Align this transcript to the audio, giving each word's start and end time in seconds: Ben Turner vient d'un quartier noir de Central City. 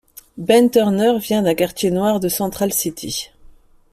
Ben 0.39 0.67
Turner 0.71 1.19
vient 1.19 1.43
d'un 1.43 1.53
quartier 1.53 1.91
noir 1.91 2.19
de 2.19 2.27
Central 2.27 2.73
City. 2.73 3.29